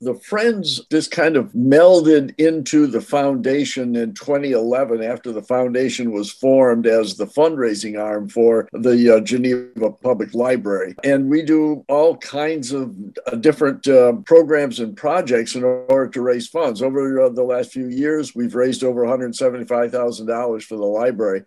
[0.00, 6.30] The Friends just kind of melded into the foundation in 2011 after the foundation was
[6.30, 10.94] formed as the fundraising arm for the uh, Geneva Public Library.
[11.02, 12.94] And we do all kinds of
[13.26, 16.82] uh, different uh, programs and projects in order to raise funds.
[16.82, 21.42] Over uh, the last few years, we've raised over $175,000 for the library.